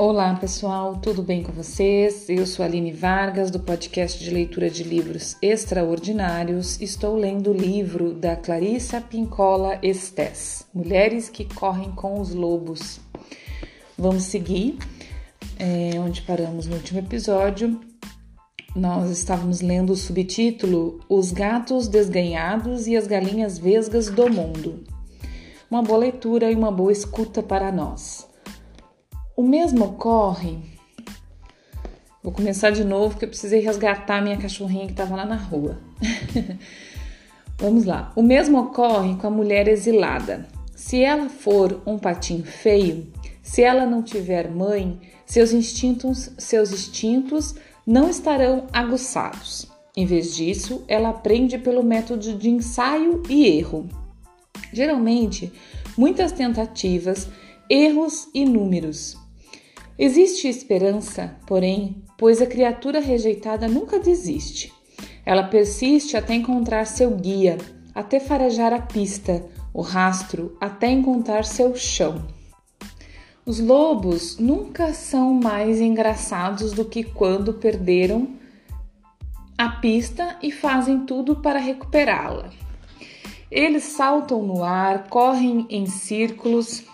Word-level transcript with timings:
Olá 0.00 0.32
pessoal, 0.36 0.94
tudo 0.94 1.24
bem 1.24 1.42
com 1.42 1.50
vocês? 1.50 2.28
Eu 2.28 2.46
sou 2.46 2.64
Aline 2.64 2.92
Vargas 2.92 3.50
do 3.50 3.58
podcast 3.58 4.22
de 4.22 4.30
leitura 4.30 4.70
de 4.70 4.84
livros 4.84 5.36
extraordinários. 5.42 6.80
Estou 6.80 7.16
lendo 7.16 7.50
o 7.50 7.52
livro 7.52 8.14
da 8.14 8.36
Clarissa 8.36 9.00
Pincola 9.00 9.76
Estes, 9.82 10.64
Mulheres 10.72 11.28
que 11.28 11.44
Correm 11.52 11.90
com 11.90 12.20
os 12.20 12.32
Lobos. 12.32 13.00
Vamos 13.98 14.22
seguir 14.22 14.78
é, 15.58 15.98
onde 15.98 16.22
paramos 16.22 16.68
no 16.68 16.76
último 16.76 17.00
episódio. 17.00 17.80
Nós 18.76 19.10
estávamos 19.10 19.60
lendo 19.60 19.94
o 19.94 19.96
subtítulo 19.96 21.00
Os 21.08 21.32
Gatos 21.32 21.88
Desganhados 21.88 22.86
e 22.86 22.96
as 22.96 23.08
Galinhas 23.08 23.58
Vesgas 23.58 24.08
do 24.08 24.30
Mundo. 24.30 24.84
Uma 25.68 25.82
boa 25.82 25.98
leitura 25.98 26.52
e 26.52 26.54
uma 26.54 26.70
boa 26.70 26.92
escuta 26.92 27.42
para 27.42 27.72
nós. 27.72 28.27
O 29.38 29.42
mesmo 29.44 29.84
ocorre. 29.84 30.58
Vou 32.24 32.32
começar 32.32 32.70
de 32.70 32.82
novo 32.82 33.10
porque 33.10 33.24
eu 33.24 33.28
precisei 33.28 33.60
resgatar 33.60 34.20
minha 34.20 34.36
cachorrinha 34.36 34.86
que 34.86 34.90
estava 34.90 35.14
lá 35.14 35.24
na 35.24 35.36
rua. 35.36 35.78
Vamos 37.56 37.84
lá. 37.84 38.12
O 38.16 38.22
mesmo 38.22 38.58
ocorre 38.58 39.14
com 39.14 39.28
a 39.28 39.30
mulher 39.30 39.68
exilada. 39.68 40.48
Se 40.74 41.00
ela 41.04 41.28
for 41.28 41.80
um 41.86 41.96
patinho 42.00 42.42
feio, 42.42 43.12
se 43.40 43.62
ela 43.62 43.86
não 43.86 44.02
tiver 44.02 44.50
mãe, 44.50 44.98
seus 45.24 45.52
instintos, 45.52 46.32
seus 46.36 46.72
instintos 46.72 47.54
não 47.86 48.10
estarão 48.10 48.66
aguçados. 48.72 49.68
Em 49.96 50.04
vez 50.04 50.34
disso, 50.34 50.84
ela 50.88 51.10
aprende 51.10 51.58
pelo 51.58 51.84
método 51.84 52.34
de 52.34 52.50
ensaio 52.50 53.22
e 53.28 53.46
erro. 53.46 53.88
Geralmente, 54.72 55.52
muitas 55.96 56.32
tentativas, 56.32 57.28
erros 57.70 58.26
e 58.34 58.44
números. 58.44 59.16
Existe 59.98 60.46
esperança, 60.46 61.36
porém, 61.44 62.04
pois 62.16 62.40
a 62.40 62.46
criatura 62.46 63.00
rejeitada 63.00 63.66
nunca 63.66 63.98
desiste. 63.98 64.72
Ela 65.26 65.42
persiste 65.42 66.16
até 66.16 66.34
encontrar 66.34 66.86
seu 66.86 67.10
guia, 67.10 67.58
até 67.92 68.20
farejar 68.20 68.72
a 68.72 68.80
pista, 68.80 69.44
o 69.74 69.82
rastro, 69.82 70.56
até 70.60 70.88
encontrar 70.88 71.44
seu 71.44 71.74
chão. 71.74 72.28
Os 73.44 73.58
lobos 73.58 74.38
nunca 74.38 74.92
são 74.92 75.34
mais 75.34 75.80
engraçados 75.80 76.72
do 76.72 76.84
que 76.84 77.02
quando 77.02 77.54
perderam 77.54 78.28
a 79.56 79.68
pista 79.68 80.36
e 80.40 80.52
fazem 80.52 81.06
tudo 81.06 81.36
para 81.36 81.58
recuperá-la. 81.58 82.50
Eles 83.50 83.82
saltam 83.82 84.42
no 84.42 84.62
ar, 84.62 85.08
correm 85.08 85.66
em 85.68 85.86
círculos, 85.86 86.84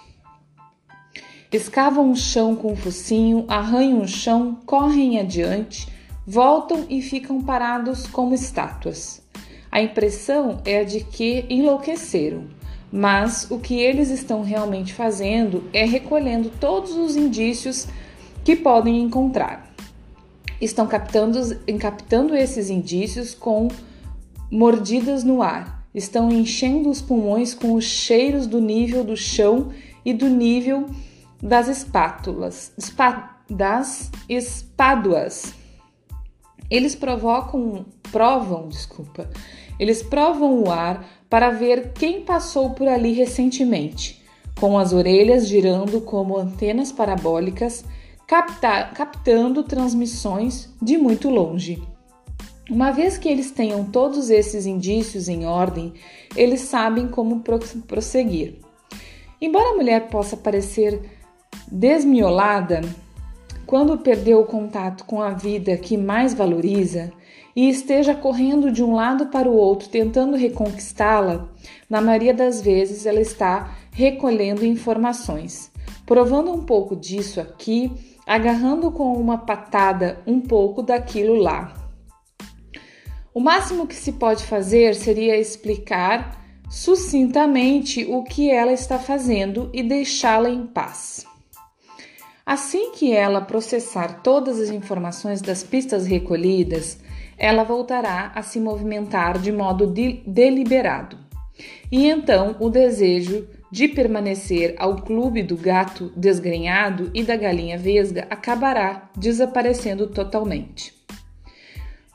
escavam 1.55 2.11
o 2.11 2.17
chão 2.17 2.57
com 2.57 2.73
o 2.73 2.77
focinho, 2.77 3.45
arranham 3.47 4.03
o 4.03 4.09
chão, 4.09 4.59
correm 4.67 5.21
adiante, 5.21 5.89
voltam 6.27 6.85
e 6.89 7.01
ficam 7.01 7.41
parados 7.41 8.07
como 8.07 8.35
estátuas. 8.35 9.23
A 9.71 9.81
impressão 9.81 10.61
é 10.65 10.81
a 10.81 10.85
de 10.85 11.01
que 11.01 11.45
enlouqueceram, 11.49 12.45
mas 12.91 13.49
o 13.51 13.59
que 13.59 13.79
eles 13.79 14.11
estão 14.11 14.43
realmente 14.43 14.93
fazendo 14.93 15.65
é 15.73 15.85
recolhendo 15.85 16.51
todos 16.61 16.93
os 16.97 17.17
indícios 17.17 17.87
que 18.45 18.57
podem 18.57 19.01
encontrar. 19.01 19.73
Estão 20.61 20.87
captando, 20.87 21.39
captando 21.79 22.35
esses 22.35 22.71
indícios 22.71 23.35
com 23.35 23.69
mordidas 24.51 25.23
no 25.23 25.43
ar, 25.43 25.85
estão 25.95 26.31
enchendo 26.31 26.89
os 26.89 27.01
pulmões 27.01 27.55
com 27.55 27.75
os 27.75 27.85
cheiros 27.85 28.47
do 28.47 28.61
nível 28.61 29.05
do 29.05 29.17
chão 29.17 29.71
e 30.05 30.13
do 30.13 30.29
nível 30.29 30.87
das 31.45 31.69
espátulas, 31.69 32.73
espá, 32.79 33.39
das 33.51 34.11
espáduas. 34.27 35.53
Eles 36.71 36.95
provocam, 36.95 37.85
provam, 38.11 38.67
desculpa, 38.69 39.29
eles 39.79 40.03
provam 40.03 40.63
o 40.63 40.71
ar 40.71 41.07
para 41.29 41.51
ver 41.51 41.93
quem 41.93 42.23
passou 42.23 42.71
por 42.71 42.89
ali 42.89 43.13
recentemente, 43.13 44.25
com 44.59 44.79
as 44.79 44.95
orelhas 44.95 45.47
girando 45.47 46.01
como 46.01 46.39
antenas 46.39 46.91
parabólicas, 46.91 47.85
capta, 48.27 48.85
captando 48.95 49.63
transmissões 49.65 50.73
de 50.81 50.97
muito 50.97 51.29
longe. 51.29 51.83
Uma 52.71 52.91
vez 52.91 53.19
que 53.19 53.29
eles 53.29 53.51
tenham 53.51 53.85
todos 53.85 54.31
esses 54.31 54.65
indícios 54.65 55.29
em 55.29 55.45
ordem, 55.45 55.93
eles 56.35 56.63
sabem 56.63 57.07
como 57.07 57.45
prosseguir. 57.87 58.61
Embora 59.39 59.73
a 59.73 59.77
mulher 59.77 60.09
possa 60.09 60.39
parecer 60.39 61.14
desmiolada, 61.75 62.83
quando 63.67 63.99
perdeu 63.99 64.41
o 64.41 64.47
contato 64.47 65.05
com 65.05 65.21
a 65.21 65.31
vida 65.31 65.77
que 65.77 65.97
mais 65.97 66.33
valoriza 66.33 67.13
e 67.57 67.69
esteja 67.69 68.15
correndo 68.15 68.71
de 68.71 68.83
um 68.83 68.95
lado 68.95 69.27
para 69.27 69.49
o 69.49 69.57
outro 69.57 69.89
tentando 69.89 70.37
reconquistá-la, 70.37 71.49
na 71.91 72.01
maioria 72.01 72.33
das 72.33 72.63
vezes 72.63 73.07
ela 73.07 73.21
está 73.21 73.77
recolhendo 73.91 74.65
informações, 74.65 75.73
provando 76.07 76.53
um 76.53 76.65
pouco 76.65 76.95
disso 76.95 77.41
aqui, 77.41 77.91
agarrando 78.25 78.93
com 78.93 79.13
uma 79.15 79.39
patada 79.39 80.21
um 80.27 80.41
pouco 80.41 80.81
daquilo 80.81 81.35
lá. 81.35 81.75
O 83.35 83.41
máximo 83.41 83.85
que 83.85 83.97
se 83.97 84.13
pode 84.13 84.45
fazer 84.45 84.95
seria 84.95 85.37
explicar 85.37 86.41
sucintamente 86.71 88.07
o 88.09 88.23
que 88.23 88.49
ela 88.49 88.73
está 88.73 88.97
fazendo 88.97 89.71
e 89.73 89.83
deixá-la 89.83 90.49
em 90.49 90.67
paz. 90.67 91.34
Assim 92.47 92.93
que 92.93 93.11
ela 93.11 93.41
processar 93.41 94.21
todas 94.23 94.61
as 94.61 94.69
informações 94.69 95.41
das 95.41 95.63
pistas 95.63 96.07
recolhidas, 96.07 96.99
ela 97.39 97.65
voltará 97.65 98.33
a 98.35 98.43
se 98.43 98.61
movimentar 98.61 99.39
de 99.39 99.51
modo 99.51 99.87
de 99.87 100.21
deliberado. 100.27 101.19
E 101.91 102.07
então 102.07 102.57
o 102.61 102.69
desejo 102.69 103.49
de 103.71 103.89
permanecer 103.89 104.75
ao 104.79 104.97
clube 104.97 105.43
do 105.43 105.57
gato 105.57 106.13
desgrenhado 106.15 107.11
e 107.15 107.23
da 107.23 107.37
galinha 107.37 107.79
vesga 107.79 108.27
acabará 108.29 109.11
desaparecendo 109.17 110.09
totalmente. 110.09 110.95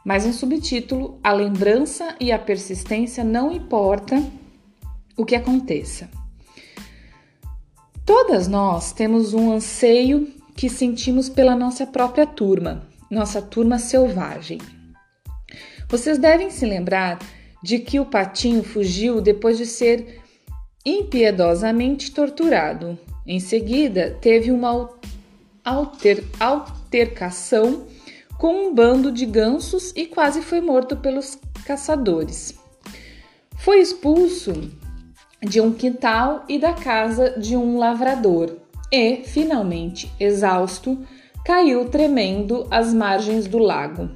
Mais 0.05 0.25
um 0.25 0.31
subtítulo: 0.31 1.19
A 1.23 1.33
lembrança 1.33 2.15
e 2.19 2.31
a 2.31 2.37
persistência 2.37 3.23
não 3.23 3.51
importa 3.51 4.23
o 5.17 5.25
que 5.25 5.35
aconteça. 5.35 6.18
Todas 8.09 8.47
nós 8.47 8.91
temos 8.91 9.35
um 9.35 9.51
anseio 9.51 10.33
que 10.55 10.67
sentimos 10.67 11.29
pela 11.29 11.55
nossa 11.55 11.85
própria 11.85 12.25
turma, 12.25 12.81
nossa 13.07 13.39
turma 13.39 13.77
selvagem. 13.77 14.57
Vocês 15.87 16.17
devem 16.17 16.49
se 16.49 16.65
lembrar 16.65 17.19
de 17.61 17.77
que 17.77 17.99
o 17.99 18.05
patinho 18.07 18.63
fugiu 18.63 19.21
depois 19.21 19.59
de 19.59 19.67
ser 19.67 20.23
impiedosamente 20.83 22.09
torturado. 22.09 22.97
Em 23.27 23.39
seguida, 23.39 24.17
teve 24.19 24.51
uma 24.51 24.89
alter, 25.63 26.23
altercação 26.39 27.85
com 28.39 28.69
um 28.69 28.73
bando 28.73 29.11
de 29.11 29.27
gansos 29.27 29.93
e 29.95 30.07
quase 30.07 30.41
foi 30.41 30.61
morto 30.61 30.97
pelos 30.97 31.37
caçadores. 31.63 32.55
Foi 33.55 33.79
expulso 33.79 34.51
de 35.41 35.61
um 35.61 35.71
quintal 35.71 36.43
e 36.47 36.59
da 36.59 36.73
casa 36.73 37.31
de 37.39 37.55
um 37.55 37.77
lavrador, 37.77 38.57
e, 38.91 39.17
finalmente, 39.23 40.11
exausto, 40.19 40.97
caiu 41.45 41.89
tremendo 41.89 42.67
às 42.69 42.93
margens 42.93 43.47
do 43.47 43.57
lago. 43.57 44.09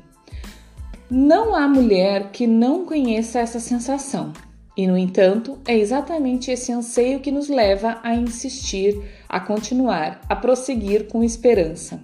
Não 1.09 1.55
há 1.55 1.67
mulher 1.67 2.31
que 2.31 2.47
não 2.47 2.85
conheça 2.85 3.39
essa 3.39 3.59
sensação, 3.59 4.33
e, 4.75 4.87
no 4.87 4.97
entanto, 4.97 5.59
é 5.67 5.77
exatamente 5.77 6.49
esse 6.49 6.71
anseio 6.71 7.19
que 7.19 7.31
nos 7.31 7.47
leva 7.47 7.99
a 8.01 8.15
insistir, 8.15 8.99
a 9.29 9.39
continuar, 9.39 10.21
a 10.27 10.35
prosseguir 10.35 11.07
com 11.07 11.23
esperança. 11.23 11.99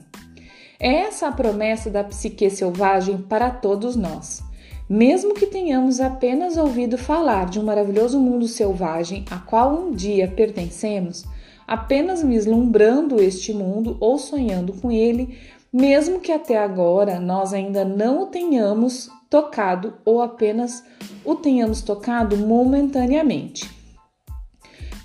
É 0.79 0.93
essa 1.01 1.27
a 1.27 1.31
promessa 1.31 1.89
da 1.89 2.03
psique 2.03 2.49
selvagem 2.49 3.17
para 3.17 3.49
todos 3.49 3.95
nós. 3.95 4.41
Mesmo 4.89 5.35
que 5.35 5.45
tenhamos 5.45 5.99
apenas 5.99 6.57
ouvido 6.57 6.97
falar 6.97 7.47
de 7.47 7.59
um 7.59 7.63
maravilhoso 7.63 8.19
mundo 8.19 8.47
selvagem 8.47 9.23
a 9.29 9.37
qual 9.37 9.71
um 9.71 9.91
dia 9.91 10.27
pertencemos, 10.27 11.25
apenas 11.67 12.23
vislumbrando 12.23 13.21
este 13.21 13.53
mundo 13.53 13.97
ou 13.99 14.17
sonhando 14.17 14.73
com 14.73 14.91
ele, 14.91 15.37
mesmo 15.71 16.19
que 16.19 16.31
até 16.31 16.57
agora 16.57 17.19
nós 17.19 17.53
ainda 17.53 17.85
não 17.85 18.23
o 18.23 18.25
tenhamos 18.25 19.11
tocado 19.29 19.93
ou 20.03 20.23
apenas 20.23 20.83
o 21.23 21.35
tenhamos 21.35 21.83
tocado 21.83 22.35
momentaneamente. 22.35 23.69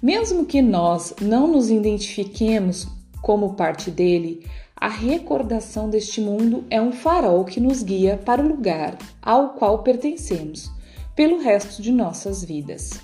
Mesmo 0.02 0.46
que 0.46 0.62
nós 0.62 1.14
não 1.20 1.46
nos 1.46 1.70
identifiquemos 1.70 2.88
como 3.25 3.55
parte 3.55 3.91
dele, 3.91 4.47
a 4.76 4.87
recordação 4.87 5.88
deste 5.88 6.21
mundo 6.21 6.62
é 6.69 6.79
um 6.79 6.93
farol 6.93 7.43
que 7.43 7.59
nos 7.59 7.82
guia 7.82 8.21
para 8.23 8.43
o 8.43 8.47
lugar 8.47 8.99
ao 9.23 9.55
qual 9.55 9.79
pertencemos 9.82 10.71
pelo 11.17 11.38
resto 11.38 11.81
de 11.81 11.91
nossas 11.91 12.44
vidas. 12.44 13.00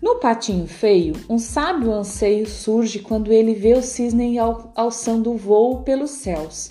No 0.00 0.20
patinho 0.20 0.68
feio, 0.68 1.14
um 1.28 1.36
sábio 1.36 1.90
anseio 1.90 2.46
surge 2.46 3.00
quando 3.00 3.32
ele 3.32 3.54
vê 3.54 3.72
o 3.74 3.82
cisne 3.82 4.36
alçando 4.76 5.32
o 5.32 5.36
voo 5.36 5.82
pelos 5.82 6.12
céus. 6.12 6.70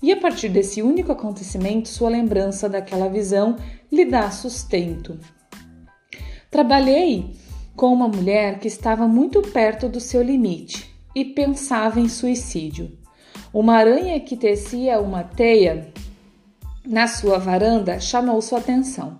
E 0.00 0.12
a 0.12 0.20
partir 0.20 0.50
desse 0.50 0.80
único 0.82 1.10
acontecimento, 1.10 1.88
sua 1.88 2.10
lembrança 2.10 2.68
daquela 2.68 3.08
visão 3.08 3.56
lhe 3.90 4.04
dá 4.04 4.30
sustento. 4.30 5.18
Trabalhei 6.48 7.34
com 7.74 7.92
uma 7.92 8.06
mulher 8.06 8.60
que 8.60 8.68
estava 8.68 9.08
muito 9.08 9.42
perto 9.42 9.88
do 9.88 9.98
seu 9.98 10.22
limite 10.22 10.89
e 11.14 11.24
pensava 11.24 12.00
em 12.00 12.08
suicídio. 12.08 12.98
Uma 13.52 13.76
aranha 13.76 14.20
que 14.20 14.36
tecia 14.36 15.00
uma 15.00 15.24
teia 15.24 15.92
na 16.86 17.06
sua 17.06 17.38
varanda 17.38 17.98
chamou 18.00 18.40
sua 18.40 18.58
atenção. 18.58 19.18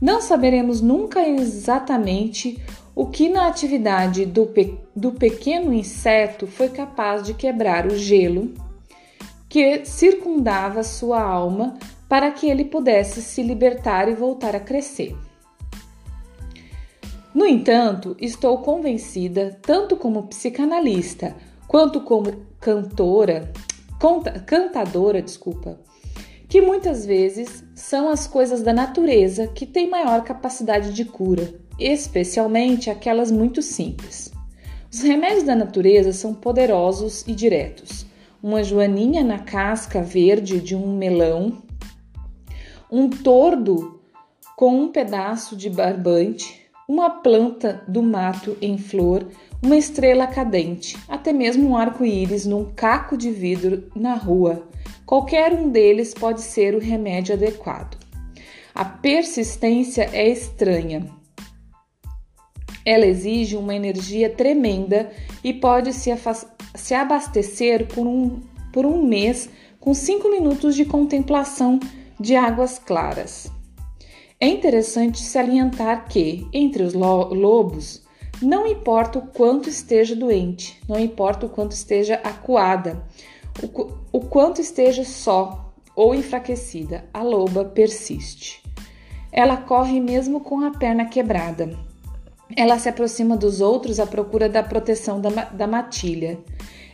Não 0.00 0.20
saberemos 0.20 0.80
nunca 0.80 1.26
exatamente 1.26 2.60
o 2.94 3.06
que 3.06 3.28
na 3.28 3.46
atividade 3.46 4.26
do, 4.26 4.46
pe 4.46 4.78
do 4.94 5.12
pequeno 5.12 5.72
inseto 5.72 6.46
foi 6.46 6.68
capaz 6.68 7.22
de 7.22 7.34
quebrar 7.34 7.86
o 7.86 7.96
gelo 7.96 8.52
que 9.48 9.84
circundava 9.84 10.82
sua 10.82 11.20
alma 11.20 11.76
para 12.08 12.30
que 12.30 12.48
ele 12.48 12.64
pudesse 12.64 13.22
se 13.22 13.42
libertar 13.42 14.08
e 14.08 14.14
voltar 14.14 14.54
a 14.54 14.60
crescer. 14.60 15.16
No 17.32 17.46
entanto, 17.46 18.16
estou 18.20 18.58
convencida, 18.58 19.58
tanto 19.62 19.96
como 19.96 20.24
psicanalista 20.24 21.36
quanto 21.68 22.00
como 22.00 22.44
cantora, 22.58 23.52
conta, 24.00 24.32
cantadora, 24.40 25.22
desculpa, 25.22 25.78
que 26.48 26.60
muitas 26.60 27.06
vezes 27.06 27.64
são 27.76 28.08
as 28.08 28.26
coisas 28.26 28.62
da 28.62 28.72
natureza 28.72 29.46
que 29.46 29.64
têm 29.64 29.88
maior 29.88 30.24
capacidade 30.24 30.92
de 30.92 31.04
cura, 31.04 31.54
especialmente 31.78 32.90
aquelas 32.90 33.30
muito 33.30 33.62
simples. 33.62 34.32
Os 34.92 35.00
remédios 35.02 35.44
da 35.44 35.54
natureza 35.54 36.12
são 36.12 36.34
poderosos 36.34 37.24
e 37.28 37.32
diretos. 37.32 38.04
Uma 38.42 38.64
joaninha 38.64 39.22
na 39.22 39.38
casca 39.38 40.02
verde 40.02 40.58
de 40.58 40.74
um 40.74 40.96
melão, 40.96 41.62
um 42.90 43.08
tordo 43.08 44.00
com 44.56 44.74
um 44.74 44.88
pedaço 44.88 45.54
de 45.54 45.70
barbante, 45.70 46.59
uma 46.90 47.08
planta 47.08 47.84
do 47.86 48.02
mato 48.02 48.58
em 48.60 48.76
flor, 48.76 49.28
uma 49.62 49.76
estrela 49.76 50.26
cadente, 50.26 50.98
até 51.06 51.32
mesmo 51.32 51.68
um 51.68 51.76
arco-íris 51.76 52.44
num 52.44 52.64
caco 52.64 53.16
de 53.16 53.30
vidro 53.30 53.88
na 53.94 54.14
rua. 54.14 54.68
Qualquer 55.06 55.52
um 55.52 55.70
deles 55.70 56.12
pode 56.12 56.40
ser 56.40 56.74
o 56.74 56.80
remédio 56.80 57.36
adequado. 57.36 57.96
A 58.74 58.84
persistência 58.84 60.10
é 60.12 60.28
estranha. 60.30 61.06
Ela 62.84 63.06
exige 63.06 63.54
uma 63.54 63.72
energia 63.72 64.28
tremenda 64.28 65.12
e 65.44 65.52
pode 65.52 65.92
se, 65.92 66.10
se 66.74 66.92
abastecer 66.92 67.86
por 67.86 68.04
um, 68.04 68.40
por 68.72 68.84
um 68.84 69.00
mês 69.06 69.48
com 69.78 69.94
cinco 69.94 70.28
minutos 70.28 70.74
de 70.74 70.84
contemplação 70.84 71.78
de 72.18 72.34
águas 72.34 72.80
claras. 72.80 73.59
É 74.42 74.48
interessante 74.48 75.20
salientar 75.20 76.06
que, 76.08 76.48
entre 76.50 76.82
os 76.82 76.94
lobos, 76.94 78.02
não 78.40 78.66
importa 78.66 79.18
o 79.18 79.26
quanto 79.26 79.68
esteja 79.68 80.16
doente, 80.16 80.80
não 80.88 80.98
importa 80.98 81.44
o 81.44 81.48
quanto 81.50 81.72
esteja 81.72 82.14
acuada, 82.24 83.04
o, 83.62 83.92
o 84.10 84.20
quanto 84.20 84.58
esteja 84.58 85.04
só 85.04 85.70
ou 85.94 86.14
enfraquecida, 86.14 87.04
a 87.12 87.22
loba 87.22 87.66
persiste. 87.66 88.62
Ela 89.30 89.58
corre 89.58 90.00
mesmo 90.00 90.40
com 90.40 90.64
a 90.64 90.70
perna 90.70 91.04
quebrada. 91.04 91.76
Ela 92.56 92.78
se 92.78 92.88
aproxima 92.88 93.36
dos 93.36 93.60
outros 93.60 94.00
à 94.00 94.06
procura 94.06 94.48
da 94.48 94.62
proteção 94.62 95.20
da, 95.20 95.28
da 95.28 95.66
matilha. 95.66 96.38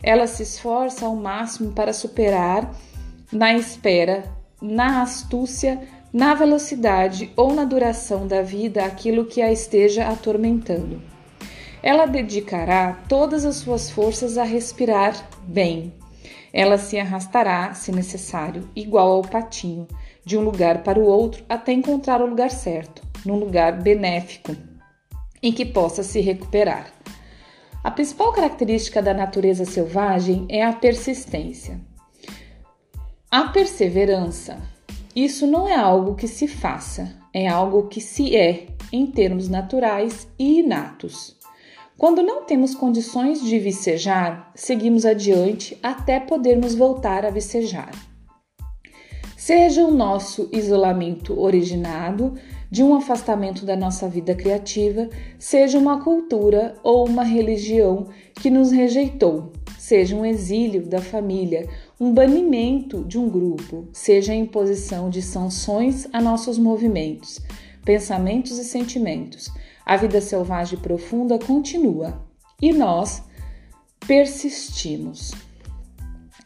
Ela 0.03 0.27
se 0.27 0.43
esforça 0.43 1.05
ao 1.05 1.15
máximo 1.15 1.71
para 1.71 1.93
superar, 1.93 2.75
na 3.31 3.53
espera, 3.53 4.25
na 4.61 5.01
astúcia, 5.01 5.87
na 6.11 6.33
velocidade 6.33 7.31
ou 7.35 7.53
na 7.53 7.65
duração 7.65 8.25
da 8.25 8.41
vida 8.41 8.85
aquilo 8.85 9.25
que 9.25 9.41
a 9.41 9.51
esteja 9.51 10.07
atormentando. 10.07 11.01
Ela 11.83 12.05
dedicará 12.05 12.93
todas 13.07 13.45
as 13.45 13.57
suas 13.57 13.89
forças 13.89 14.37
a 14.37 14.43
respirar 14.43 15.29
bem. 15.43 15.93
Ela 16.51 16.77
se 16.77 16.97
arrastará, 16.97 17.73
se 17.73 17.91
necessário, 17.91 18.69
igual 18.75 19.11
ao 19.11 19.21
patinho, 19.21 19.87
de 20.25 20.37
um 20.37 20.41
lugar 20.41 20.83
para 20.83 20.99
o 20.99 21.05
outro 21.05 21.45
até 21.47 21.71
encontrar 21.71 22.21
o 22.21 22.25
lugar 22.25 22.49
certo, 22.49 23.01
num 23.25 23.37
lugar 23.37 23.79
benéfico, 23.81 24.55
em 25.41 25.51
que 25.51 25.65
possa 25.65 26.03
se 26.03 26.19
recuperar. 26.19 26.91
A 27.83 27.91
principal 27.91 28.33
característica 28.33 29.01
da 29.01 29.13
natureza 29.13 29.63
selvagem 29.63 30.45
é 30.49 30.65
a 30.65 30.73
persistência. 30.73 31.79
A 33.29 33.45
perseverança, 33.49 34.57
isso 35.25 35.47
não 35.47 35.67
é 35.67 35.75
algo 35.75 36.13
que 36.13 36.27
se 36.27 36.47
faça, 36.47 37.17
é 37.33 37.47
algo 37.47 37.87
que 37.87 37.99
se 37.99 38.35
é 38.35 38.67
em 38.93 39.07
termos 39.07 39.49
naturais 39.49 40.27
e 40.37 40.59
inatos. 40.59 41.35
Quando 41.97 42.21
não 42.21 42.43
temos 42.43 42.75
condições 42.75 43.41
de 43.41 43.57
vicejar, 43.57 44.51
seguimos 44.53 45.07
adiante 45.07 45.75
até 45.81 46.19
podermos 46.19 46.75
voltar 46.75 47.25
a 47.25 47.31
vicejar. 47.31 47.89
Seja 49.35 49.83
o 49.83 49.91
nosso 49.91 50.49
isolamento 50.53 51.39
originado 51.39 52.35
de 52.69 52.83
um 52.83 52.93
afastamento 52.93 53.65
da 53.65 53.75
nossa 53.75 54.07
vida 54.07 54.35
criativa, 54.35 55.09
seja 55.39 55.79
uma 55.79 56.03
cultura 56.03 56.75
ou 56.83 57.07
uma 57.07 57.23
religião 57.23 58.07
que 58.35 58.51
nos 58.51 58.71
rejeitou, 58.71 59.51
seja 59.79 60.15
um 60.15 60.23
exílio 60.23 60.85
da 60.85 61.01
família 61.01 61.67
um 61.99 62.13
banimento 62.13 63.03
de 63.03 63.17
um 63.17 63.29
grupo, 63.29 63.87
seja 63.91 64.31
a 64.31 64.35
imposição 64.35 65.09
de 65.09 65.21
sanções 65.21 66.07
a 66.13 66.21
nossos 66.21 66.57
movimentos, 66.57 67.39
pensamentos 67.83 68.57
e 68.59 68.63
sentimentos. 68.63 69.51
A 69.85 69.97
vida 69.97 70.21
selvagem 70.21 70.77
profunda 70.77 71.39
continua 71.39 72.21
e 72.61 72.71
nós 72.71 73.23
persistimos. 74.05 75.31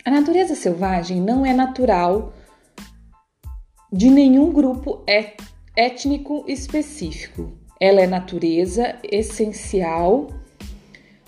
A 0.06 0.12
natureza 0.12 0.56
selvagem 0.56 1.20
não 1.20 1.46
é 1.46 1.54
natural 1.54 2.34
de 3.92 4.10
nenhum 4.10 4.54
grupo 4.54 5.04
étnico 5.76 6.46
específico. 6.48 7.52
Ela 7.80 8.02
é 8.02 8.08
natureza 8.08 8.96
essencial 9.04 10.28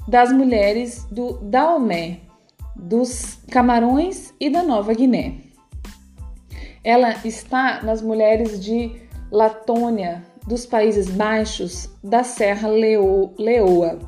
das 0.07 0.31
mulheres 0.31 1.05
do 1.11 1.33
Daomé, 1.41 2.21
dos 2.75 3.37
Camarões 3.49 4.33
e 4.39 4.49
da 4.49 4.63
Nova 4.63 4.93
Guiné. 4.93 5.35
Ela 6.83 7.15
está 7.23 7.81
nas 7.81 8.01
mulheres 8.01 8.63
de 8.63 8.91
Latônia, 9.31 10.23
dos 10.45 10.65
Países 10.65 11.09
Baixos, 11.09 11.89
da 12.03 12.23
Serra 12.23 12.67
Leo, 12.67 13.33
Leoa. 13.37 13.99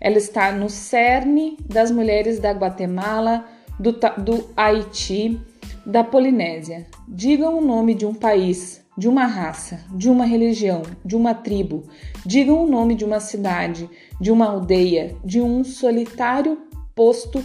Ela 0.00 0.18
está 0.18 0.52
no 0.52 0.68
cerne 0.68 1.56
das 1.66 1.90
mulheres 1.90 2.38
da 2.38 2.50
Guatemala, 2.50 3.44
do, 3.78 3.92
do 3.92 4.50
Haiti, 4.56 5.40
da 5.84 6.02
Polinésia. 6.02 6.86
Digam 7.06 7.58
o 7.58 7.64
nome 7.64 7.94
de 7.94 8.04
um 8.04 8.12
país, 8.14 8.84
de 8.98 9.08
uma 9.08 9.26
raça, 9.26 9.80
de 9.92 10.10
uma 10.10 10.24
religião, 10.24 10.82
de 11.04 11.14
uma 11.14 11.34
tribo. 11.34 11.84
Digam 12.24 12.64
o 12.64 12.68
nome 12.68 12.94
de 12.94 13.04
uma 13.04 13.20
cidade, 13.20 13.88
de 14.20 14.32
uma 14.32 14.46
aldeia, 14.46 15.16
de 15.24 15.40
um 15.40 15.62
solitário 15.62 16.58
posto 16.94 17.44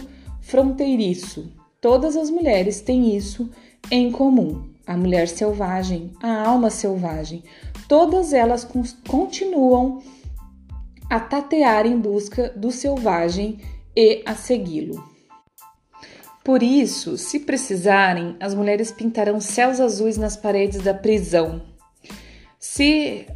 fronteiriço. 0.52 1.50
Todas 1.80 2.14
as 2.14 2.28
mulheres 2.28 2.82
têm 2.82 3.16
isso 3.16 3.48
em 3.90 4.12
comum. 4.12 4.70
A 4.86 4.94
mulher 4.94 5.26
selvagem, 5.26 6.12
a 6.22 6.46
alma 6.46 6.68
selvagem, 6.68 7.42
todas 7.88 8.34
elas 8.34 8.68
continuam 9.08 10.02
a 11.08 11.18
tatear 11.18 11.86
em 11.86 11.98
busca 11.98 12.52
do 12.54 12.70
selvagem 12.70 13.60
e 13.96 14.22
a 14.26 14.34
segui-lo. 14.34 15.02
Por 16.44 16.62
isso, 16.62 17.16
se 17.16 17.40
precisarem, 17.40 18.36
as 18.38 18.54
mulheres 18.54 18.92
pintarão 18.92 19.40
céus 19.40 19.80
azuis 19.80 20.18
nas 20.18 20.36
paredes 20.36 20.82
da 20.82 20.92
prisão. 20.92 21.62
Se 22.58 23.26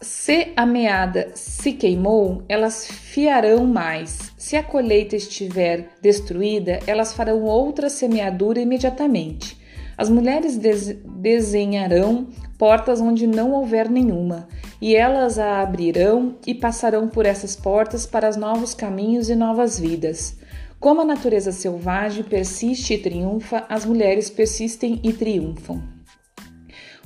se 0.00 0.52
a 0.56 0.66
meada 0.66 1.30
se 1.36 1.72
queimou, 1.72 2.42
elas 2.48 2.86
fiarão 2.88 3.64
mais. 3.64 4.29
Se 4.40 4.56
a 4.56 4.62
colheita 4.62 5.14
estiver 5.16 5.90
destruída, 6.00 6.80
elas 6.86 7.12
farão 7.12 7.42
outra 7.42 7.90
semeadura 7.90 8.58
imediatamente. 8.58 9.60
As 9.98 10.08
mulheres 10.08 10.58
desenharão 11.04 12.26
portas 12.56 13.02
onde 13.02 13.26
não 13.26 13.52
houver 13.52 13.90
nenhuma, 13.90 14.48
e 14.80 14.96
elas 14.96 15.38
a 15.38 15.60
abrirão 15.60 16.36
e 16.46 16.54
passarão 16.54 17.06
por 17.06 17.26
essas 17.26 17.54
portas 17.54 18.06
para 18.06 18.30
os 18.30 18.36
novos 18.36 18.72
caminhos 18.72 19.28
e 19.28 19.36
novas 19.36 19.78
vidas. 19.78 20.38
Como 20.80 21.02
a 21.02 21.04
natureza 21.04 21.52
selvagem 21.52 22.24
persiste 22.24 22.94
e 22.94 22.98
triunfa, 22.98 23.66
as 23.68 23.84
mulheres 23.84 24.30
persistem 24.30 24.98
e 25.04 25.12
triunfam. 25.12 25.82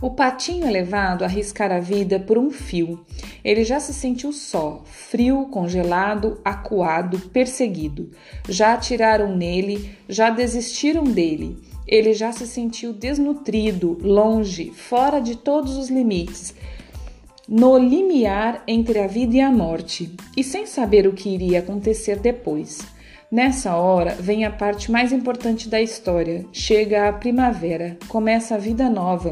O 0.05 0.11
patinho 0.11 0.67
é 0.67 0.71
levado 0.71 1.23
a 1.23 1.25
arriscar 1.25 1.73
a 1.73 1.81
vida 1.81 2.21
por 2.21 2.37
um 2.37 2.51
fio. 2.51 3.07
Ele 3.43 3.65
já 3.65 3.81
se 3.81 3.95
sentiu 3.95 4.35
só, 4.35 4.83
frio, 4.85 5.47
congelado, 5.47 6.43
acuado, 6.45 7.19
perseguido. 7.31 8.11
Já 8.47 8.75
atiraram 8.75 9.35
nele, 9.35 9.97
já 10.07 10.29
desistiram 10.29 11.05
dele. 11.05 11.57
Ele 11.89 12.13
já 12.13 12.33
se 12.33 12.47
sentiu 12.47 12.93
desnutrido, 12.93 13.99
longe, 14.03 14.73
fora 14.73 15.21
de 15.21 15.39
todos 15.39 15.79
os 15.79 15.89
limites, 15.89 16.55
no 17.49 17.79
limiar 17.79 18.63
entre 18.69 18.99
a 18.99 19.07
vida 19.07 19.37
e 19.37 19.41
a 19.41 19.51
morte, 19.51 20.15
e 20.37 20.45
sem 20.45 20.67
saber 20.67 21.07
o 21.07 21.15
que 21.15 21.31
iria 21.31 21.61
acontecer 21.61 22.19
depois. 22.19 22.83
Nessa 23.33 23.75
hora 23.75 24.15
vem 24.21 24.45
a 24.45 24.51
parte 24.51 24.93
mais 24.93 25.13
importante 25.13 25.67
da 25.67 25.81
história. 25.81 26.45
Chega 26.53 27.09
a 27.09 27.13
primavera, 27.15 27.97
começa 28.07 28.55
a 28.55 28.59
vida 28.59 28.91
nova, 28.91 29.31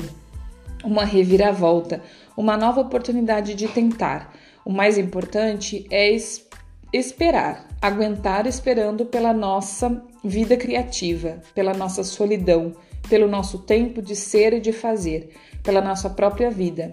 uma 0.85 1.05
reviravolta, 1.05 2.03
uma 2.37 2.57
nova 2.57 2.81
oportunidade 2.81 3.55
de 3.55 3.69
tentar. 3.69 4.35
O 4.65 4.71
mais 4.71 4.99
importante 4.99 5.87
é 5.91 6.13
es 6.13 6.47
esperar, 6.93 7.67
aguentar 7.81 8.47
esperando 8.47 9.07
pela 9.07 9.33
nossa 9.33 10.03
vida 10.23 10.57
criativa, 10.57 11.41
pela 11.55 11.73
nossa 11.73 12.05
solidão, 12.05 12.75
pelo 13.09 13.29
nosso 13.29 13.59
tempo 13.59 14.01
de 14.03 14.15
ser 14.15 14.53
e 14.53 14.61
de 14.61 14.73
fazer, 14.73 15.31
pela 15.63 15.81
nossa 15.81 16.11
própria 16.11 16.51
vida. 16.51 16.93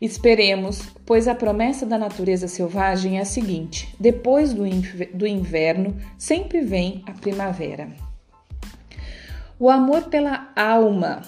Esperemos, 0.00 0.82
pois 1.06 1.26
a 1.28 1.34
promessa 1.34 1.86
da 1.86 1.96
natureza 1.96 2.48
selvagem 2.48 3.18
é 3.18 3.22
a 3.22 3.24
seguinte: 3.24 3.94
depois 3.98 4.52
do, 4.52 4.64
do 5.14 5.26
inverno 5.26 5.96
sempre 6.18 6.60
vem 6.60 7.02
a 7.06 7.12
primavera. 7.12 7.88
O 9.58 9.70
amor 9.70 10.04
pela 10.04 10.52
alma, 10.54 11.22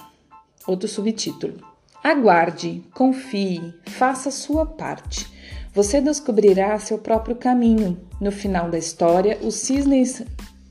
outro 0.67 0.87
subtítulo. 0.87 1.68
Aguarde, 2.03 2.85
confie, 2.95 3.75
faça 3.87 4.31
sua 4.31 4.65
parte. 4.65 5.27
Você 5.75 6.01
descobrirá 6.01 6.79
seu 6.79 6.99
próprio 6.99 7.35
caminho. 7.35 8.01
No 8.21 8.31
final 8.31 8.71
da 8.71 8.79
história, 8.79 9.39
os 9.43 9.57
cisnes 9.57 10.23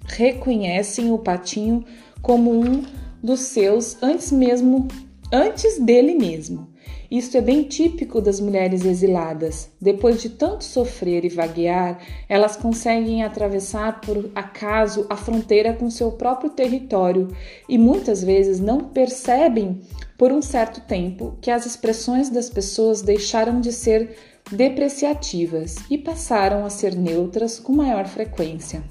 reconhecem 0.06 1.12
o 1.12 1.18
patinho 1.18 1.84
como 2.22 2.52
um 2.52 2.84
dos 3.22 3.42
seus 3.42 4.02
antes 4.02 4.32
mesmo 4.32 4.88
antes 5.32 5.80
dele 5.80 6.16
mesmo. 6.16 6.70
Isso 7.10 7.38
é 7.38 7.42
bem 7.42 7.64
típico 7.64 8.20
das 8.20 8.40
mulheres 8.40 8.84
exiladas. 8.84 9.70
Depois 9.80 10.22
de 10.22 10.30
tanto 10.30 10.64
sofrer 10.64 11.24
e 11.24 11.30
vaguear, 11.30 12.00
elas 12.28 12.58
conseguem 12.58 13.24
atravessar 13.24 14.02
por 14.02 14.30
acaso 14.36 15.06
a 15.10 15.16
fronteira 15.16 15.74
com 15.74 15.90
seu 15.90 16.12
próprio 16.12 16.50
território 16.50 17.30
e 17.70 17.78
muitas 17.78 18.22
vezes 18.24 18.60
não 18.60 18.80
percebem 18.80 19.82
por 20.18 20.32
um 20.32 20.42
certo 20.42 20.82
tempo 20.82 21.38
que 21.42 21.52
as 21.52 21.66
expressões 21.66 22.30
das 22.30 22.50
pessoas 22.50 23.02
deixaram 23.02 23.62
de 23.62 23.72
ser 23.72 24.18
depreciativas 24.52 25.76
e 25.90 25.98
passaram 25.98 26.66
a 26.66 26.70
ser 26.70 26.96
neutras 26.96 27.60
com 27.60 27.74
maior 27.74 28.06
frequência. 28.06 28.84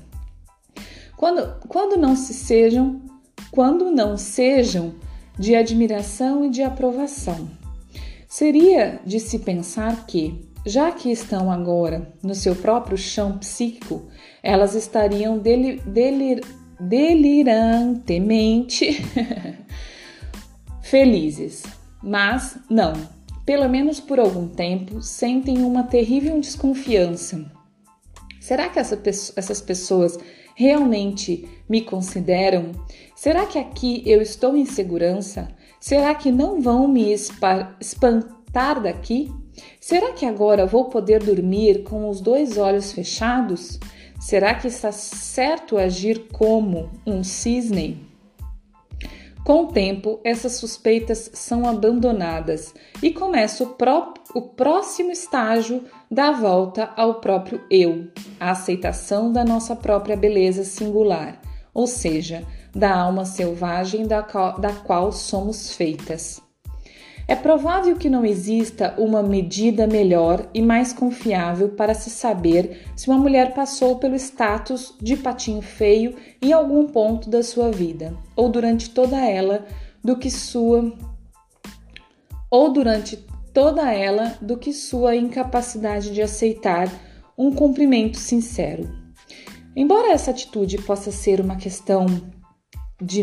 Quando, 1.17 1.61
quando 1.69 1.99
não 1.99 2.15
se 2.15 2.33
sejam, 2.33 3.01
quando 3.51 3.91
não 3.91 4.17
sejam 4.17 4.95
de 5.39 5.55
admiração 5.55 6.45
e 6.45 6.51
de 6.51 6.63
aprovação. 6.63 7.49
Seria 8.37 9.01
de 9.03 9.19
se 9.19 9.39
pensar 9.39 10.07
que, 10.07 10.47
já 10.67 10.93
que 10.93 11.11
estão 11.11 11.51
agora 11.51 12.13
no 12.23 12.35
seu 12.35 12.55
próprio 12.55 12.99
chão 12.99 13.39
psíquico, 13.39 14.11
elas 14.43 14.75
estariam 14.75 15.39
delir, 15.39 15.81
delir, 15.87 16.43
delirantemente 16.79 19.03
felizes. 20.85 21.63
Mas 22.03 22.59
não, 22.69 22.93
pelo 23.47 23.71
menos 23.71 24.01
por 24.01 24.21
algum 24.21 24.47
tempo, 24.47 25.01
sentem 25.01 25.63
uma 25.63 25.85
terrível 25.85 26.39
desconfiança. 26.39 27.51
Será 28.39 28.69
que 28.69 28.79
essa, 28.79 29.01
essas 29.35 29.63
pessoas 29.63 30.19
realmente 30.55 31.49
me 31.67 31.81
consideram? 31.81 32.73
Será 33.15 33.47
que 33.47 33.59
aqui 33.59 34.03
eu 34.05 34.21
estou 34.21 34.55
em 34.55 34.67
segurança? 34.67 35.56
Será 35.81 36.15
que 36.15 36.31
não 36.31 36.61
vão 36.61 36.89
me 36.89 37.13
espantar 37.13 38.83
daqui? 38.83 39.33
Será 39.81 40.13
que 40.13 40.27
agora 40.27 40.67
vou 40.67 40.87
poder 40.87 41.23
dormir 41.23 41.85
com 41.85 42.09
os 42.09 42.21
dois 42.21 42.59
olhos 42.59 42.93
fechados? 42.93 43.79
Será 44.21 44.55
que 44.55 44.67
está 44.67 44.91
certo 44.91 45.77
agir 45.77 46.29
como 46.33 46.91
um 47.07 47.23
cisne? 47.23 48.05
Com 49.47 49.63
o 49.63 49.67
tempo, 49.69 50.19
essas 50.25 50.55
suspeitas 50.55 51.31
são 51.33 51.69
abandonadas 51.69 52.75
e 53.01 53.13
começa 53.13 53.63
o, 53.63 53.77
o 54.35 54.43
próximo 54.43 55.13
estágio 55.13 55.85
da 56.11 56.33
volta 56.33 56.91
ao 56.97 57.21
próprio 57.21 57.63
eu, 57.71 58.09
a 58.41 58.51
aceitação 58.51 59.31
da 59.31 59.45
nossa 59.45 59.77
própria 59.77 60.17
beleza 60.17 60.65
singular, 60.65 61.41
ou 61.73 61.87
seja, 61.87 62.43
da 62.77 62.95
alma 62.95 63.25
selvagem 63.25 64.07
da 64.07 64.23
qual, 64.23 64.61
da 64.61 64.73
qual 64.73 65.11
somos 65.11 65.75
feitas. 65.75 66.43
É 67.29 67.35
provável 67.35 67.97
que 67.97 68.09
não 68.09 68.25
exista 68.25 68.95
uma 68.99 69.21
medida 69.21 69.87
melhor 69.87 70.49
e 70.55 70.63
mais 70.63 70.93
confiável 70.93 71.71
para 71.71 71.93
se 71.93 72.09
saber 72.09 72.87
se 72.95 73.09
uma 73.09 73.19
mulher 73.19 73.53
passou 73.53 73.97
pelo 73.97 74.15
status 74.15 74.95
de 75.01 75.17
patinho 75.17 75.61
feio 75.61 76.15
em 76.41 76.53
algum 76.53 76.87
ponto 76.87 77.29
da 77.29 77.43
sua 77.43 77.71
vida, 77.73 78.15
ou 78.37 78.49
durante 78.49 78.91
toda 78.91 79.19
ela 79.19 79.67
do 80.05 80.17
que 80.17 80.31
sua 80.31 80.93
ou 82.49 82.73
durante 82.73 83.17
toda 83.53 83.93
ela 83.93 84.37
do 84.41 84.57
que 84.57 84.73
sua 84.73 85.17
incapacidade 85.17 86.13
de 86.13 86.23
aceitar 86.23 86.89
um 87.37 87.51
cumprimento 87.51 88.19
sincero. 88.19 88.89
Embora 89.75 90.13
essa 90.13 90.31
atitude 90.31 90.79
possa 90.79 91.11
ser 91.11 91.41
uma 91.41 91.57
questão 91.57 92.07
de 93.01 93.23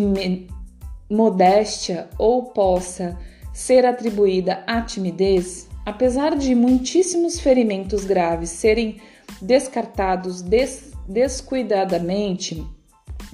modéstia 1.10 2.10
ou 2.18 2.44
possa 2.46 3.18
ser 3.54 3.86
atribuída 3.86 4.64
à 4.66 4.82
timidez, 4.82 5.70
apesar 5.86 6.36
de 6.36 6.56
muitíssimos 6.56 7.40
ferimentos 7.40 8.06
graves 8.06 8.50
serem 8.50 8.98
descartados 9.42 10.42
des 10.42 10.92
descuidadamente 11.08 12.66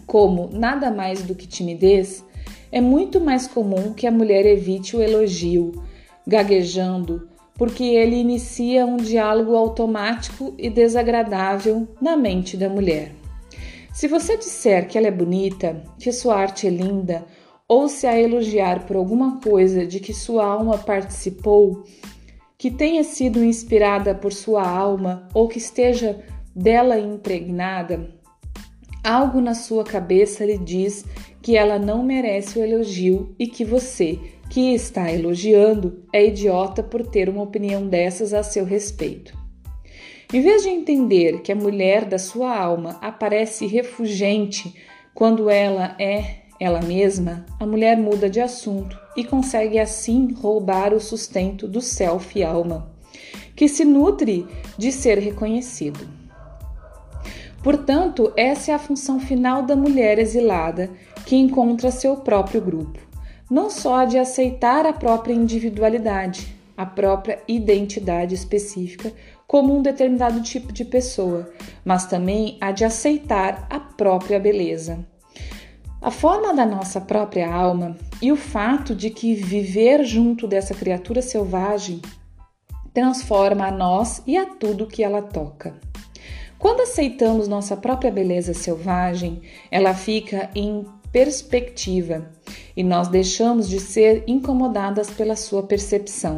como 0.06 0.50
nada 0.52 0.90
mais 0.90 1.22
do 1.22 1.36
que 1.36 1.46
timidez, 1.46 2.26
é 2.72 2.82
muito 2.82 3.22
mais 3.22 3.48
comum 3.48 3.94
que 3.94 4.08
a 4.08 4.12
mulher 4.12 4.46
evite 4.46 4.98
o 4.98 5.02
elogio, 5.02 5.84
gaguejando, 6.26 7.30
porque 7.56 7.84
ele 7.84 8.16
inicia 8.16 8.86
um 8.86 8.98
diálogo 8.98 9.56
automático 9.56 10.56
e 10.58 10.70
desagradável 10.70 11.88
na 12.02 12.18
mente 12.18 12.58
da 12.58 12.68
mulher. 12.68 13.19
Se 14.00 14.08
você 14.08 14.38
disser 14.38 14.88
que 14.88 14.98
ela 14.98 15.08
é 15.08 15.12
bonita, 15.12 15.84
que 16.00 16.10
sua 16.14 16.38
arte 16.38 16.66
é 16.66 16.70
linda 16.70 17.26
ou 17.68 17.90
se 17.90 18.08
a 18.08 18.18
elogiar 18.18 18.86
por 18.86 18.96
alguma 18.96 19.42
coisa 19.42 19.86
de 19.86 20.00
que 20.00 20.14
sua 20.14 20.46
alma 20.46 20.78
participou, 20.78 21.84
que 22.58 22.72
tenha 22.72 23.04
sido 23.04 23.44
inspirada 23.44 24.16
por 24.16 24.32
sua 24.32 24.66
alma 24.66 25.28
ou 25.34 25.50
que 25.50 25.58
esteja 25.58 26.18
dela 26.56 26.98
impregnada, 26.98 28.10
algo 29.04 29.42
na 29.42 29.54
sua 29.54 29.84
cabeça 29.84 30.46
lhe 30.46 30.58
diz 30.58 31.04
que 31.42 31.58
ela 31.58 31.78
não 31.78 32.02
merece 32.02 32.58
o 32.58 32.64
elogio 32.64 33.36
e 33.38 33.48
que 33.48 33.66
você, 33.66 34.18
que 34.50 34.74
está 34.74 35.12
elogiando, 35.12 36.06
é 36.14 36.26
idiota 36.26 36.82
por 36.82 37.06
ter 37.06 37.28
uma 37.28 37.44
opinião 37.44 37.86
dessas 37.86 38.34
a 38.34 38.44
seu 38.44 38.64
respeito. 38.64 39.39
Em 40.32 40.42
vez 40.42 40.62
de 40.62 40.70
entender 40.70 41.42
que 41.42 41.52
a 41.52 41.56
mulher 41.56 42.06
da 42.06 42.20
sua 42.20 42.56
alma 42.56 43.00
aparece 43.02 43.66
refugente 43.66 44.76
quando 45.12 45.50
ela 45.50 45.96
é 45.98 46.42
ela 46.60 46.82
mesma, 46.82 47.48
a 47.60 47.66
mulher 47.66 47.98
muda 47.98 48.30
de 48.30 48.40
assunto 48.40 48.96
e 49.18 49.24
consegue 49.24 49.80
assim 49.80 50.32
roubar 50.34 50.94
o 50.94 51.00
sustento 51.00 51.68
do 51.68 51.82
self 51.82 52.38
e 52.38 52.44
alma, 52.44 52.92
que 53.56 53.68
se 53.68 53.84
nutre 53.84 54.46
de 54.78 54.92
ser 54.92 55.18
reconhecido. 55.18 56.08
Portanto, 57.64 58.32
essa 58.38 58.72
é 58.72 58.76
a 58.76 58.80
função 58.80 59.20
final 59.20 59.64
da 59.64 59.76
mulher 59.76 60.20
exilada 60.20 60.92
que 61.26 61.36
encontra 61.36 61.90
seu 61.90 62.18
próprio 62.18 62.62
grupo, 62.62 63.00
não 63.50 63.68
só 63.68 64.06
de 64.06 64.20
aceitar 64.20 64.86
a 64.86 64.94
própria 64.94 65.34
individualidade, 65.34 66.56
a 66.78 66.86
própria 66.86 67.40
identidade 67.48 68.36
específica 68.36 69.12
como 69.50 69.78
um 69.78 69.82
determinado 69.82 70.42
tipo 70.42 70.72
de 70.72 70.86
pessoa, 70.86 71.52
mas 71.84 72.06
também 72.06 72.58
a 72.62 72.72
de 72.72 72.86
aceitar 72.86 73.68
a 73.70 73.82
própria 73.82 74.40
beleza 74.40 75.06
a 76.02 76.12
forma 76.12 76.54
da 76.54 76.66
nossa 76.66 77.02
própria 77.02 77.52
alma 77.52 77.98
e 78.22 78.32
o 78.32 78.36
fato 78.36 78.96
de 78.96 79.10
que 79.10 79.34
viver 79.36 80.04
junto 80.06 80.48
dessa 80.48 80.74
criatura 80.74 81.22
selvagem 81.22 82.02
transforma 82.94 83.68
a 83.68 83.72
nós 83.72 84.22
e 84.26 84.38
a 84.38 84.46
tudo 84.46 84.88
que 84.88 85.04
ela 85.04 85.22
toca. 85.22 85.76
Quando 86.58 86.82
aceitamos 86.82 87.48
nossa 87.48 87.76
própria 87.76 88.12
beleza 88.12 88.54
selvagem, 88.54 89.42
ela 89.70 89.94
fica 89.94 90.50
em 90.56 90.86
perspectiva 91.12 92.30
e 92.76 92.84
nós 92.84 93.08
deixamos 93.08 93.68
de 93.68 93.80
ser 93.80 94.24
incomodadas 94.28 95.10
pela 95.10 95.36
sua 95.36 95.64
percepção. 95.64 96.38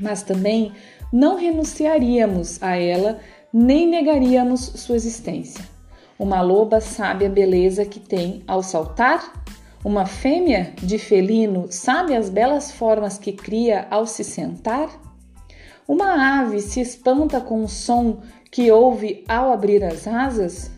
mas 0.00 0.22
também 0.24 0.72
não 1.14 1.36
renunciaríamos 1.36 2.60
a 2.60 2.76
ela 2.76 3.20
nem 3.52 3.88
negaríamos 3.88 4.60
sua 4.60 4.96
existência. 4.96 5.64
Uma 6.18 6.42
loba 6.42 6.80
sabe 6.80 7.24
a 7.24 7.28
beleza 7.28 7.84
que 7.84 8.00
tem 8.00 8.42
ao 8.48 8.64
saltar? 8.64 9.44
Uma 9.84 10.06
fêmea 10.06 10.72
de 10.82 10.98
felino 10.98 11.66
sabe 11.70 12.16
as 12.16 12.28
belas 12.28 12.72
formas 12.72 13.16
que 13.16 13.30
cria 13.30 13.86
ao 13.92 14.06
se 14.06 14.24
sentar? 14.24 14.90
Uma 15.86 16.40
ave 16.40 16.60
se 16.60 16.80
espanta 16.80 17.40
com 17.40 17.62
o 17.62 17.68
som 17.68 18.18
que 18.50 18.72
ouve 18.72 19.22
ao 19.28 19.52
abrir 19.52 19.84
as 19.84 20.08
asas? 20.08 20.72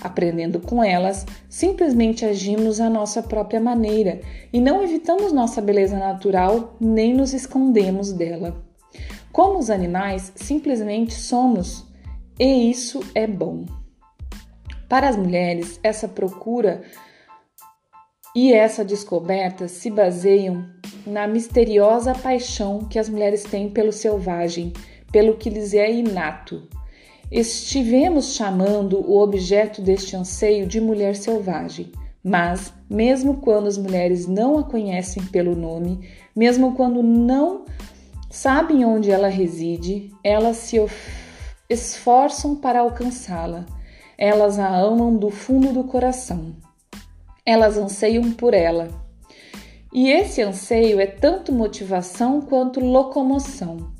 Aprendendo 0.00 0.60
com 0.60 0.84
elas, 0.84 1.26
simplesmente 1.48 2.24
agimos 2.24 2.80
à 2.80 2.88
nossa 2.88 3.24
própria 3.24 3.60
maneira 3.60 4.20
e 4.52 4.60
não 4.60 4.84
evitamos 4.84 5.32
nossa 5.32 5.60
beleza 5.60 5.98
natural 5.98 6.76
nem 6.80 7.12
nos 7.12 7.34
escondemos 7.34 8.12
dela. 8.12 8.69
Como 9.32 9.58
os 9.58 9.70
animais, 9.70 10.32
simplesmente 10.34 11.14
somos, 11.14 11.86
e 12.38 12.70
isso 12.70 13.00
é 13.14 13.26
bom. 13.26 13.64
Para 14.88 15.08
as 15.08 15.16
mulheres, 15.16 15.78
essa 15.82 16.08
procura 16.08 16.82
e 18.34 18.52
essa 18.52 18.84
descoberta 18.84 19.68
se 19.68 19.90
baseiam 19.90 20.64
na 21.06 21.26
misteriosa 21.26 22.14
paixão 22.14 22.80
que 22.80 22.98
as 22.98 23.08
mulheres 23.08 23.44
têm 23.44 23.68
pelo 23.68 23.92
selvagem, 23.92 24.72
pelo 25.12 25.36
que 25.36 25.50
lhes 25.50 25.74
é 25.74 25.90
inato, 25.90 26.68
Estivemos 27.30 28.34
chamando 28.34 28.98
o 29.08 29.20
objeto 29.20 29.80
deste 29.80 30.16
anseio 30.16 30.66
de 30.66 30.80
mulher 30.80 31.14
selvagem, 31.14 31.92
mas, 32.24 32.72
mesmo 32.90 33.36
quando 33.36 33.68
as 33.68 33.78
mulheres 33.78 34.26
não 34.26 34.58
a 34.58 34.64
conhecem 34.64 35.24
pelo 35.26 35.54
nome, 35.54 36.00
mesmo 36.34 36.74
quando 36.74 37.04
não 37.04 37.66
sabem 38.30 38.84
onde 38.84 39.10
ela 39.10 39.28
reside, 39.28 40.10
elas 40.24 40.56
se 40.56 40.76
esforçam 41.68 42.56
para 42.56 42.80
alcançá-la. 42.80 43.66
Elas 44.16 44.58
a 44.58 44.68
amam 44.68 45.16
do 45.16 45.30
fundo 45.30 45.72
do 45.72 45.84
coração. 45.84 46.54
Elas 47.44 47.76
anseiam 47.76 48.32
por 48.32 48.54
ela. 48.54 48.88
E 49.92 50.08
esse 50.08 50.40
anseio 50.40 51.00
é 51.00 51.06
tanto 51.06 51.52
motivação 51.52 52.40
quanto 52.40 52.78
locomoção. 52.80 53.90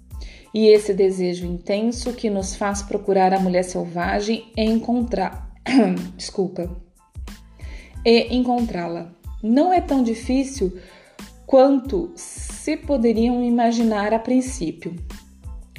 E 0.54 0.66
esse 0.68 0.94
desejo 0.94 1.46
intenso 1.46 2.12
que 2.12 2.30
nos 2.30 2.54
faz 2.54 2.82
procurar 2.82 3.32
a 3.32 3.40
mulher 3.40 3.64
selvagem 3.64 4.50
e 4.56 4.62
encontrar, 4.62 5.50
desculpa, 6.16 6.70
e 8.04 8.34
encontrá-la. 8.34 9.12
Não 9.42 9.72
é 9.72 9.80
tão 9.80 10.02
difícil 10.02 10.78
quanto 11.50 12.12
se 12.14 12.76
poderiam 12.76 13.42
imaginar 13.42 14.14
a 14.14 14.20
princípio. 14.20 14.94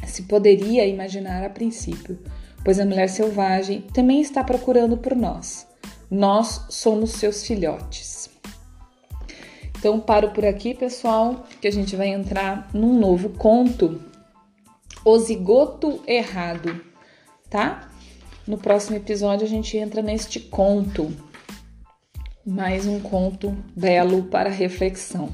Se 0.05 0.23
poderia 0.23 0.85
imaginar 0.85 1.45
a 1.45 1.49
princípio, 1.49 2.19
pois 2.61 2.77
a 2.77 2.83
mulher 2.83 3.07
selvagem 3.07 3.79
também 3.93 4.19
está 4.19 4.43
procurando 4.43 4.97
por 4.97 5.15
nós. 5.15 5.65
Nós 6.09 6.65
somos 6.69 7.11
seus 7.11 7.47
filhotes. 7.47 8.29
Então 9.79 9.97
paro 9.97 10.31
por 10.31 10.43
aqui, 10.43 10.73
pessoal, 10.73 11.45
que 11.61 11.69
a 11.69 11.71
gente 11.71 11.95
vai 11.95 12.09
entrar 12.09 12.69
num 12.73 12.99
novo 12.99 13.29
conto 13.29 14.01
o 15.05 15.17
zigoto 15.19 16.03
errado, 16.05 16.83
tá? 17.49 17.89
No 18.45 18.57
próximo 18.57 18.97
episódio 18.97 19.47
a 19.47 19.49
gente 19.49 19.77
entra 19.77 20.01
neste 20.01 20.37
conto. 20.37 21.15
Mais 22.45 22.85
um 22.85 22.99
conto 22.99 23.55
belo 23.73 24.23
para 24.23 24.49
reflexão. 24.49 25.29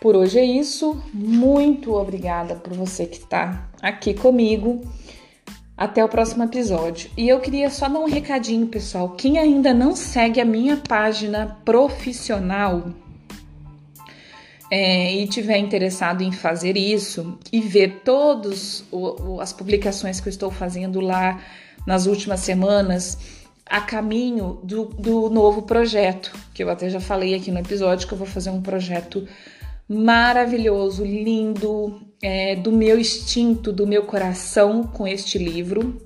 Por 0.00 0.16
hoje 0.16 0.38
é 0.38 0.44
isso. 0.44 1.02
Muito 1.12 1.94
obrigada 1.94 2.54
por 2.56 2.72
você 2.72 3.06
que 3.06 3.18
está 3.18 3.68
aqui 3.80 4.14
comigo. 4.14 4.80
Até 5.76 6.02
o 6.02 6.08
próximo 6.08 6.42
episódio. 6.42 7.10
E 7.16 7.28
eu 7.28 7.38
queria 7.38 7.68
só 7.68 7.88
dar 7.88 7.98
um 7.98 8.08
recadinho, 8.08 8.66
pessoal. 8.66 9.10
Quem 9.10 9.38
ainda 9.38 9.74
não 9.74 9.94
segue 9.94 10.40
a 10.40 10.44
minha 10.44 10.78
página 10.78 11.58
profissional, 11.64 12.94
é, 14.70 15.14
e 15.14 15.26
tiver 15.28 15.58
interessado 15.58 16.22
em 16.22 16.32
fazer 16.32 16.76
isso 16.76 17.38
e 17.52 17.60
ver 17.60 18.00
todas 18.04 18.84
as 19.40 19.52
publicações 19.52 20.20
que 20.20 20.28
eu 20.28 20.30
estou 20.30 20.50
fazendo 20.50 21.00
lá 21.00 21.40
nas 21.86 22.06
últimas 22.06 22.40
semanas, 22.40 23.16
a 23.64 23.80
caminho 23.80 24.58
do, 24.62 24.86
do 24.86 25.30
novo 25.30 25.62
projeto, 25.62 26.32
que 26.52 26.64
eu 26.64 26.70
até 26.70 26.90
já 26.90 27.00
falei 27.00 27.34
aqui 27.34 27.50
no 27.50 27.60
episódio, 27.60 28.06
que 28.08 28.14
eu 28.14 28.18
vou 28.18 28.26
fazer 28.26 28.50
um 28.50 28.60
projeto 28.60 29.26
maravilhoso, 29.88 31.04
lindo, 31.04 32.00
é, 32.22 32.56
do 32.56 32.72
meu 32.72 32.98
instinto, 32.98 33.72
do 33.72 33.86
meu 33.86 34.04
coração 34.04 34.82
com 34.82 35.06
este 35.06 35.38
livro. 35.38 36.00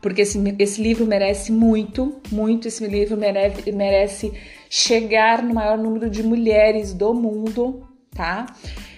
Porque 0.00 0.22
esse, 0.22 0.38
esse 0.58 0.82
livro 0.82 1.06
merece 1.06 1.52
muito, 1.52 2.20
muito. 2.30 2.66
Esse 2.66 2.86
livro 2.86 3.16
merece, 3.16 3.70
merece 3.70 4.32
chegar 4.68 5.42
no 5.42 5.54
maior 5.54 5.78
número 5.78 6.10
de 6.10 6.22
mulheres 6.22 6.92
do 6.92 7.14
mundo, 7.14 7.86
tá? 8.10 8.46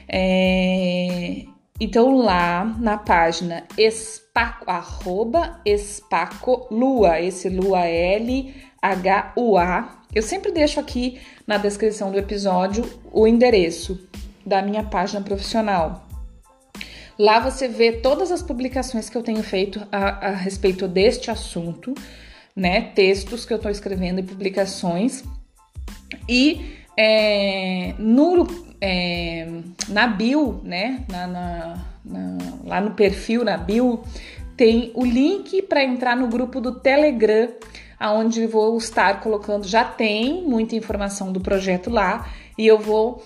É, 0.09 1.45
então 1.79 2.17
lá 2.17 2.65
na 2.81 2.97
página 2.97 3.67
espaco, 3.77 4.71
arroba 4.71 5.61
espaco 5.67 6.69
lua, 6.71 7.21
esse 7.21 7.49
lua 7.49 7.85
L 7.85 8.55
H 8.85 9.33
U 9.35 9.57
A. 9.57 10.03
Eu 10.15 10.23
sempre 10.23 10.53
deixo 10.53 10.79
aqui 10.79 11.19
na 11.47 11.57
descrição 11.57 12.13
do 12.13 12.19
episódio 12.19 12.85
o 13.11 13.27
endereço 13.27 13.99
da 14.45 14.61
minha 14.61 14.83
página 14.83 15.23
profissional. 15.23 16.07
Lá 17.19 17.41
você 17.41 17.67
vê 17.67 17.93
todas 17.93 18.31
as 18.31 18.43
publicações 18.43 19.09
que 19.09 19.17
eu 19.17 19.23
tenho 19.23 19.43
feito 19.43 19.81
a, 19.91 20.27
a 20.27 20.31
respeito 20.33 20.87
deste 20.87 21.31
assunto, 21.31 21.95
né? 22.55 22.93
Textos 22.95 23.47
que 23.47 23.53
eu 23.53 23.57
estou 23.57 23.71
escrevendo 23.71 24.21
e 24.21 24.23
publicações 24.23 25.25
e 26.29 26.77
é, 26.97 27.95
no, 27.99 28.47
é, 28.81 29.49
na 29.89 30.07
bio, 30.07 30.61
né, 30.63 31.05
na, 31.11 31.27
na, 31.27 31.85
na, 32.05 32.39
lá 32.65 32.81
no 32.81 32.93
perfil, 32.93 33.45
na 33.45 33.57
bio, 33.57 34.03
tem 34.57 34.93
o 34.95 35.05
link 35.05 35.63
para 35.63 35.83
entrar 35.83 36.17
no 36.17 36.29
grupo 36.29 36.61
do 36.61 36.79
Telegram, 36.79 37.49
aonde 37.99 38.47
vou 38.47 38.77
estar 38.77 39.21
colocando, 39.21 39.67
já 39.67 39.85
tem 39.85 40.43
muita 40.43 40.77
informação 40.77 41.33
do 41.33 41.41
projeto 41.41 41.91
lá, 41.91 42.29
e 42.59 42.67
eu 42.67 42.79
vou 42.79 43.23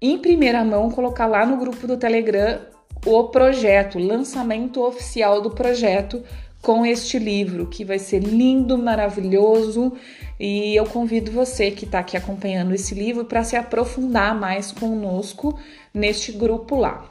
em 0.00 0.18
primeira 0.18 0.64
mão 0.64 0.90
colocar 0.90 1.26
lá 1.26 1.46
no 1.46 1.56
grupo 1.56 1.86
do 1.86 1.96
Telegram 1.96 2.60
o 3.04 3.24
projeto, 3.24 3.98
lançamento 3.98 4.82
oficial 4.82 5.40
do 5.40 5.50
projeto 5.50 6.22
com 6.60 6.86
este 6.86 7.18
livro, 7.18 7.66
que 7.66 7.84
vai 7.84 7.98
ser 7.98 8.20
lindo, 8.20 8.78
maravilhoso, 8.78 9.92
e 10.38 10.76
eu 10.76 10.86
convido 10.86 11.32
você 11.32 11.72
que 11.72 11.84
está 11.84 11.98
aqui 11.98 12.16
acompanhando 12.16 12.72
esse 12.72 12.94
livro 12.94 13.24
para 13.24 13.42
se 13.42 13.56
aprofundar 13.56 14.38
mais 14.38 14.70
conosco 14.70 15.58
neste 15.92 16.30
grupo 16.30 16.76
lá, 16.76 17.04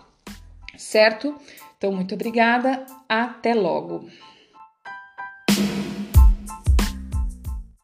certo? 0.77 1.35
Então, 1.77 1.91
muito 1.91 2.15
obrigada, 2.15 2.85
até 3.09 3.53
logo! 3.53 4.05